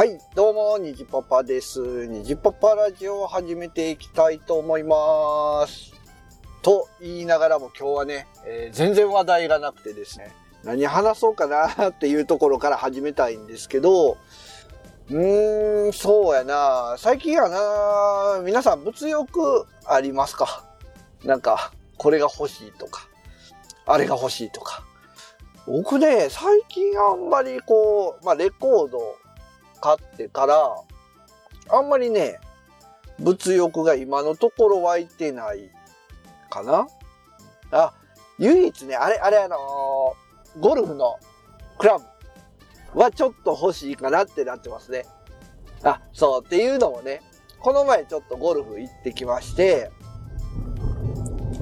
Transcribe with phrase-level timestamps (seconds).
[0.00, 2.06] はい、どうも、にじパパです。
[2.06, 5.92] にじパパラジオを始めていきたいと思います。
[6.62, 14.16] と言いながらも今日はね、えー全然話題がなくてですね、何話そうかなっていうところから始めたいんですけど、
[15.10, 16.94] うーん、そうやな。
[16.96, 20.64] 最近やな、皆さん物欲ありますか？
[21.24, 23.06] なんか、これが欲しいとか、
[23.84, 24.82] あれが欲しいとか。
[25.66, 29.19] 僕ね、最近あんまりこう、まあレコード
[29.80, 30.74] 買ってから、
[31.70, 32.38] あんまりね、
[33.18, 35.70] 物欲が今のところ湧いてない
[36.48, 36.86] かな
[37.70, 37.92] あ、
[38.38, 41.16] 唯一ね、あれ、あれあのーゴルフの
[41.78, 41.98] クラ
[42.92, 45.06] ブはちょっと欲しいかなってなってますね。
[45.84, 47.22] あ、そうっていうのもね、
[47.60, 49.90] この前ちょっとゴルフ行ってきまして、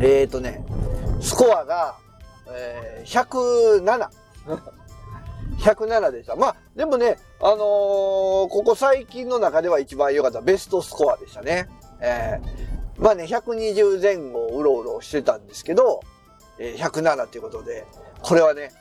[0.00, 0.64] えーとね、
[1.20, 1.98] スコアが、
[2.50, 4.08] えー、107。
[5.58, 6.36] 107でした。
[6.36, 7.58] まあ、でもね、あのー
[8.48, 11.68] ここ最近の中では一番良かったベストスコアでしたね。
[12.00, 16.00] えーまあね、120前後をうろうろしてたんですけど、
[16.58, 17.86] えー107ということで、
[18.22, 18.72] これはね、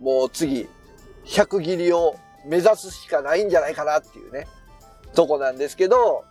[0.00, 0.68] もう次、
[1.24, 4.46] 100切りを目指すしかないんじゃないかなっていうね、
[5.14, 6.24] とこなんですけど、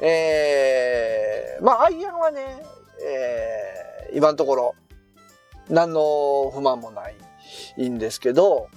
[0.00, 2.62] えー、まあ、アイアンはね、
[3.04, 4.74] えー、今のところ、
[5.68, 7.02] 何の不満もな
[7.76, 8.68] いんですけど、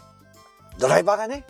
[0.81, 1.45] ドライバーがね、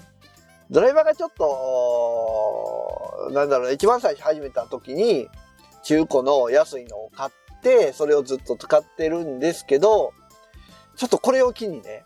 [0.70, 5.30] ドライバーがちょっと、なんだろうね、一番最初始めた時に、
[5.84, 10.14] 中古の安いのを買って、それをずっと使ってるんですけど、
[10.98, 12.04] ちょっとこれを機にね、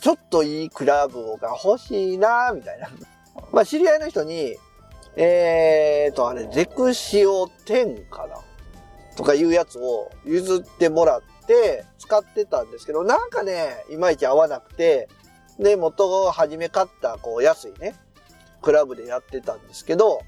[0.00, 2.90] ちょっといいクラブが欲しいなみたいな。
[3.52, 4.56] まあ、知り合いの人に、
[5.14, 8.40] えーと、あれ、ゼクシオ10かな？
[9.16, 15.08] とかいうやつを譲ってもらって使ってたんですけど、なんかね、いまいち合わなくて、
[15.58, 17.94] で、元を初め買った、こう、安いね、
[18.62, 20.20] クラブでやってたんですけど、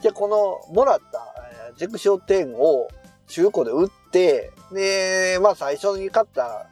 [0.00, 2.88] じゃこの、もらった、えーゼクシオ10を
[3.28, 6.66] 中古で売って、で、まあ最初に買った、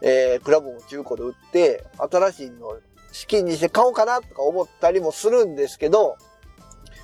[0.00, 2.78] えークラブも中古で売って、新しいの
[3.12, 6.16] 資金にして買おうかなとか思ったりもするんですけど、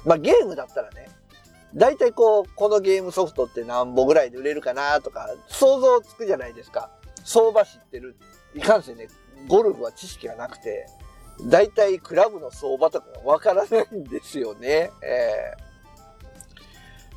[0.04, 1.08] まあゲームだったらね、
[1.74, 6.90] 大体こう、このゲームソフトって何本ぐらいで売れるかなとか、想像つくじゃないですか。
[7.24, 8.16] 相場知ってる。
[8.54, 9.08] いかんせんね、
[9.48, 10.86] ゴルフは知識がなくて、
[11.46, 14.90] 大体クラブの相場とかわからないんですよね。
[15.02, 15.72] えー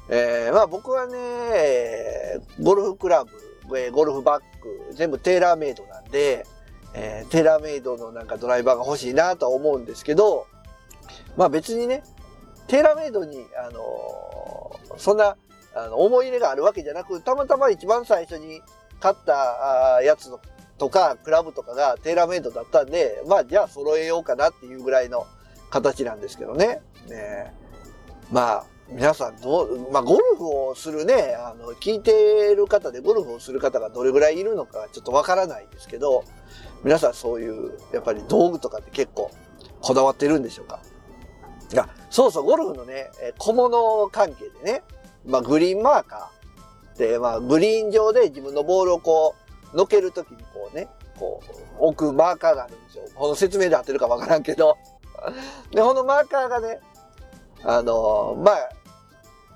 [0.08, 3.25] えーまあ僕はね、ゴルフクラ
[3.68, 6.46] ブ、えゴルフバッグ、全部テーラーメイドなんで、
[6.94, 10.46] えーテーラーメイドのなんかドライバーが欲しいなとは思うんですけど、
[11.35, 12.03] まあ別にね、
[12.68, 15.35] テーラーメイドに、あのーそんな、
[15.75, 18.62] あの、思い入れがあるわけじゃなく、たまたま一番最初に
[19.00, 20.40] 買ったやつの
[20.78, 25.25] とか、クラブとかがテーラーメイドだったんで、まあじゃあ揃えようかなっていうぐらいの
[25.69, 26.81] 形なんですけどね。
[27.08, 27.53] ね
[28.31, 36.24] まあ、皆さんどう、まあゴルフをするね、あの、聞いてる方でゴルフをする方がどれぐらいいるのかちょっとわからないですけど、
[36.84, 39.31] 皆さんそういう、やっぱり道具とかって結構
[39.81, 40.81] こだわってるんでしょうか？
[41.72, 44.84] いや、そうそう、ゴルフのね、小物関係でね、
[45.25, 49.45] まあグリーンマーカーで、まあグリーン上で自分のボールをこう、
[49.75, 50.88] のけるときにこうね、
[51.19, 51.41] こ
[51.80, 53.03] う、置くマーカーがあるんですよ。
[53.13, 54.78] この説明で合ってるかわからんけど。
[55.72, 56.80] で、このマーカーがね、
[57.63, 58.69] あのまあ、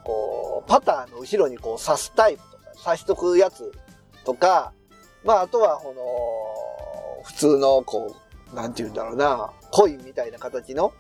[0.04, 3.72] こう、パターの後ろにこう刺すタイプとか、刺しとくやつ
[4.26, 4.74] とか、
[5.24, 8.16] まあ、あとは、この、普通の、こ
[8.52, 10.94] う、なんて言うんだろうな、コインみたいな形の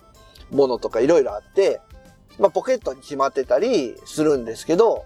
[0.52, 1.81] ものとかいろいろあって、
[2.38, 5.06] まあ、ポケットにしまってたりするんですけど、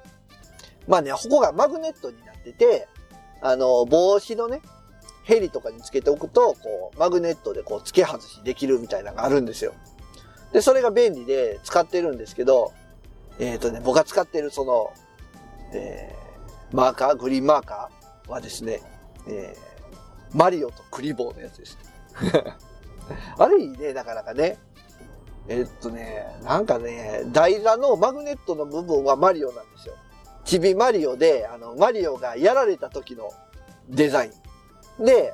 [0.88, 2.88] まあね、ここがマグネットになってて、
[3.44, 4.62] あの、帽子のね、
[5.24, 9.74] ヘリとかにつけておくと、こう、マグネットでこう、付け外しできるみたいなのがあるんですよ。
[10.54, 12.72] で、それが便利で使ってるんですけど、
[13.40, 14.94] えっ、とね、僕が使ってるその、
[15.74, 18.82] えー、マーカー、グリーンマーカーはですね、
[19.28, 21.78] えー、マリオとクリボーのやつです。
[23.38, 24.58] あれいいね、なかなかね。
[25.50, 29.96] えっとね、なんかね、台座のマグネットの部分はマリオなんですよ。
[30.46, 33.32] チビマリオで、あの、マリオがやられた時の
[33.90, 34.32] デザイ
[35.00, 35.06] ン。
[35.06, 35.34] で、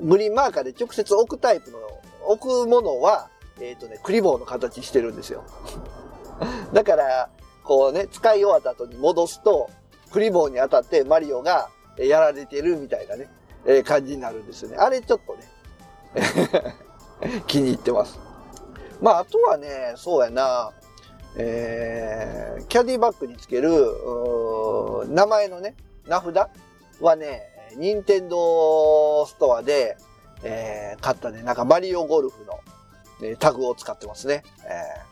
[0.00, 1.78] グリーンマーカーで直接置くタイプの、
[2.26, 3.28] 置くものは、
[3.60, 5.44] えっ、とね、クリボーの形してるんですよ。
[6.72, 7.30] だから、
[7.64, 9.68] こうね、使い終わった後に戻すと、
[10.12, 13.28] クリボーに当たってマリオがやられてるみたいなね、
[13.66, 14.76] えー感じになるんですよね。
[14.76, 16.74] あれちょっとね、
[17.46, 18.18] 気に入ってます。
[19.00, 20.72] まあ、あとはね、そうやな、
[21.36, 23.70] えー、キャディバッグにつける、
[25.08, 25.74] 名前のね、
[26.06, 26.36] 名札
[27.00, 27.42] はね、
[27.76, 29.96] ニンテンドーストアで、
[30.42, 32.60] えー買ったね、なんかマリオゴルフの
[33.22, 34.42] えタグを使ってますね。
[34.64, 35.10] えー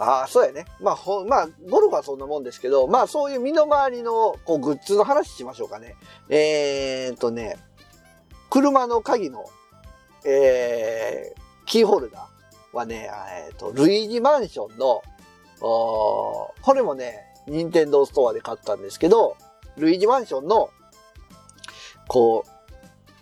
[0.00, 0.64] ああ、そうやね。
[0.80, 5.96] まあ、ほ、まあ、ゴルフはそんなもんですけど、まあ、そういう身の回りの、こう、グッズの話しましょうかね。
[6.28, 7.56] えー、っとね、
[8.48, 9.44] 車の鍵の、
[10.24, 13.10] えー、キーホルダーはね、
[13.48, 15.02] えー、っと、ルイージマンションの、
[15.60, 19.36] これもね、ニンテンドーストアで買ったんですけど、
[19.76, 20.70] ルイージマンションの、
[22.06, 22.44] こ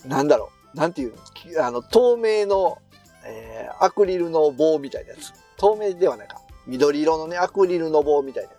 [0.05, 2.79] う、なんだろう、なんていうの、あの、透明の、
[3.25, 5.33] えー、アクリルの棒みたいなやつ。
[5.57, 6.41] 透明ではないか。
[6.67, 8.57] 緑色のね、アクリルの棒みたいなや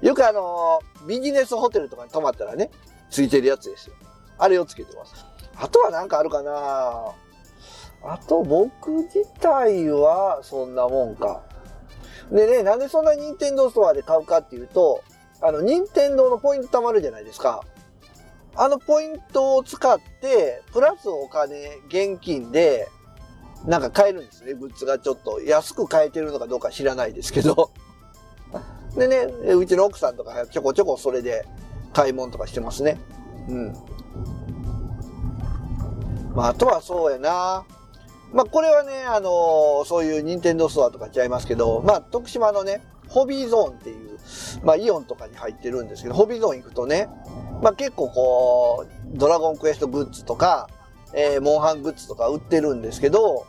[0.00, 0.06] つ。
[0.06, 2.70] よくあのー、ビジネスホテルとかに泊まったらね、
[3.10, 3.94] ついてるやつですよ。
[4.38, 5.26] あれをつけてます。
[5.56, 7.12] あとはなんかあるかな
[8.02, 11.42] あと僕自体はそんなもんか。
[12.30, 15.02] でね、なんでそんな任天堂ストアで買うかっていうと、
[15.40, 17.64] あの、任天堂のポイント貯まるじゃないですか。
[18.56, 22.88] あのポイントを使って、プラスお金、現金で、
[23.66, 24.54] なんか買えるんですね。
[24.54, 27.70] グッズがちょっと安く買えてるのかどうか知らないですけど。
[28.96, 29.24] でね、
[29.54, 31.46] うちの奥さんとかちょこちょこそれで
[31.92, 33.00] 買い物とかしてますね。
[33.48, 33.72] うん。
[36.34, 37.64] まあ、あとはそうやな。
[38.32, 44.18] まあ、これはね、あの、そういう任天堂ストアとかちゃいますけど、まあ、徳島のね、ホビーゾーンっていう、
[44.62, 47.08] まあ、イオンとかに入ってるんですけど、ホビーゾーン行くとね、
[47.60, 50.68] まあ、結構こう、ドラゴンクエストグッズとか、
[51.12, 53.46] えー、モンハングッズとか売ってるんですけど、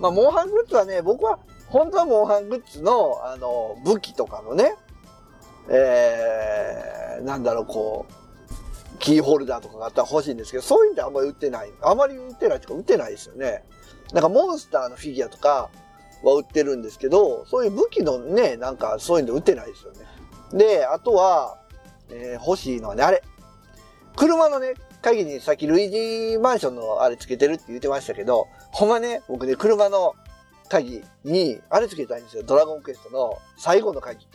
[0.00, 4.74] まあ、モンハングッズはね、僕は、本当はモンハングッズの、あの、武器とかのね、
[5.68, 11.72] えー、なんだろう、こう、キーホルダーとかがあったら欲しいんですけど、そういうんであんまり売ってない。
[11.82, 13.64] あまり売ってないとか売ってないですよね。
[14.12, 15.70] なんかモンスターのフィギュアとか
[16.22, 19.98] は売ってるんですけど、そういう武器のね、なんかそういうんで売ってないですよね。
[20.52, 21.58] で、あとは、
[22.10, 23.22] えー、欲しいのはね、あれ。
[24.16, 30.14] 車のね、鍵にさっきルイージマンションのあれつけてるって言ってましたけど、ほんまね、僕ね、車の
[30.68, 32.42] 鍵にあれつけたいんですよ。
[32.42, 34.26] ドラゴンクエストの最後の鍵。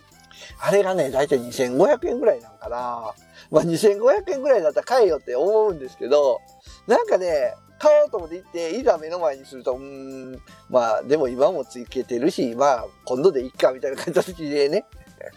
[0.62, 3.14] あれがね、だいたい2500円ぐらいなんかな。
[3.52, 6.40] まあ2500円ぐらいだったら買えよって思うんですけど、
[6.88, 14.86] なんかね、買おうと思って行って、いざ目の前にすると、うん、まあでも今もつけてるし、まあ今度でいっかみたいな形でね、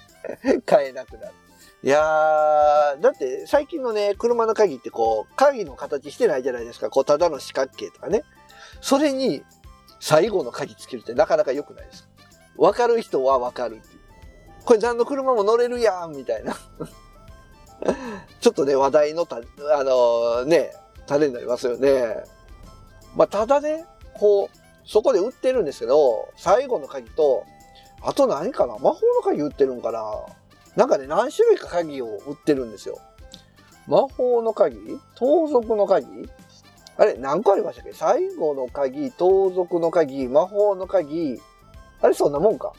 [0.67, 1.33] 買えなくなる。
[1.85, 6.91] いやー、だって最近のね、車の鍵ってこう、鍵の形してないじゃないですか。
[6.91, 8.23] こう、ただの四角形とかね。
[8.81, 9.43] それに、
[9.99, 12.09] 最後の鍵つけるってなかなか良くないですか。
[12.57, 14.01] わかる人はわかるっていう。
[14.65, 16.55] これ何の車も乗れるやんみたいな。
[18.41, 19.41] ちょっとね、話題のた、あ
[19.83, 20.73] のー、ね、
[21.07, 22.25] 種になりますよね。
[23.17, 23.85] まあ、ただね、
[24.15, 27.45] こう、そこで売ってるんですけど、最後の鍵と、
[28.03, 28.75] あと何かな？
[28.79, 30.03] 魔法の鍵売ってるんかな？
[30.75, 32.99] なんかね、何種類か鍵を売ってるんですよ。
[33.87, 34.77] 魔法の鍵？
[35.15, 36.07] 盗賊の鍵？
[36.97, 37.93] あれ、何個ありましたっけ？
[37.93, 41.41] 最後の鍵、盗賊の鍵、魔法の鍵。
[42.01, 42.73] あれ、そんなもんか。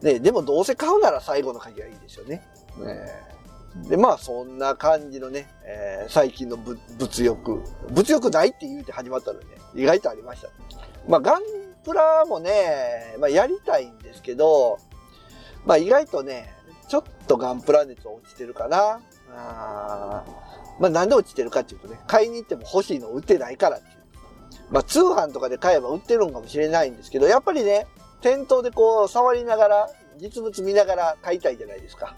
[0.00, 2.42] ねでもどうせ買うなら最後の鍵はいいですよね。
[2.78, 2.94] ね
[3.76, 7.62] で、まあそんな感じのね、えー、最近の物欲。
[7.90, 10.48] 物欲ないって言うて始まったのね、意外とありました。
[11.06, 11.42] まあガン
[11.84, 14.78] プラもね、まあやりたいんですけど、
[15.64, 16.52] まあ意外とね、
[16.88, 19.00] ちょっとガンプラ熱は落ちてるかな。
[19.30, 20.24] あ
[20.80, 23.98] まあなんで落ちてるかっていうとね、買いに行っても欲しいの売ってないからっていう。
[24.70, 27.86] まあ通販とかで買えば売ってるんかもしれないんですけど、やっぱりね、
[28.20, 32.16] 店頭でこう触りながら、実物見ながら買いたいじゃないですか。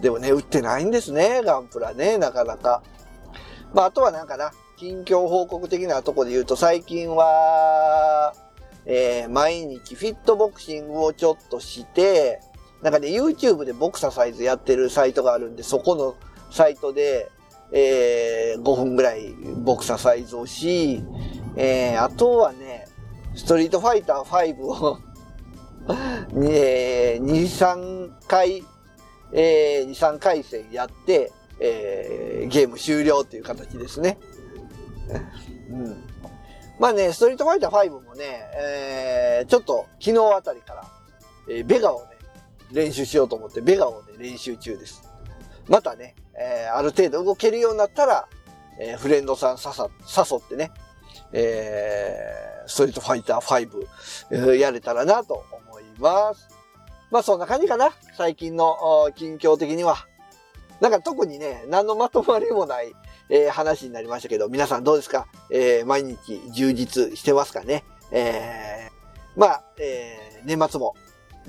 [0.00, 2.82] でもね、売ってないんですね、ガンプラね、なかなか。
[3.74, 8.32] まああとはなんかな、近況報告的なとこで言うと最近は、
[8.86, 12.40] えー、毎日フィットボクシングをちょっとして、
[12.82, 16.14] なんかね、YouTube でボクササイズやってるサイトがあるんで、そこの
[16.50, 17.28] サイトで、
[17.72, 21.02] えー、5分ぐらいボクササイズをし、
[21.56, 22.86] えー、あとはね、
[23.34, 24.98] ストリートファイター5を
[26.48, 28.64] えー、2、3回、
[29.32, 34.18] えー、2、3回戦やって、えー、ゲーム終了っていう形ですね。
[35.70, 36.04] うん。
[36.78, 40.84] まあね、ストリートファイター5もね、えー、ちょっと昨日あたりから、
[41.48, 42.10] えー、ベガをね、
[42.72, 45.02] 練習しようと思ってベガをね、練習中です。
[45.68, 48.28] またね、えー、ある程度動けるようになったら、
[48.78, 50.70] えー、フレンドさんささ、誘ってね、
[51.32, 53.86] えー、ストリートファイター5、
[54.30, 56.57] えー、やれたらなと思います。
[57.10, 57.90] まあそんな感じかな。
[58.16, 58.76] 最近の
[59.14, 60.06] 近況的には。
[60.80, 62.92] なんか特にね、何のまとまりもない、
[63.30, 65.26] えー、話になりましたけど、皆さんどうですか？
[65.50, 67.84] えー、毎日充実してますかね？
[68.12, 70.94] えー、まあ、えー、年末も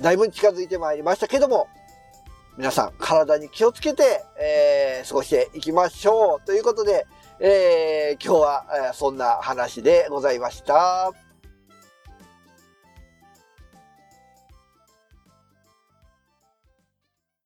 [0.00, 1.68] だいぶ近づいてまいりましたけども、
[2.56, 6.46] 皆さん体に気をつけて、えー、過ごしていきましょう。
[6.46, 7.06] ということで、
[7.38, 11.12] えー、今日は、えそんな話でございました。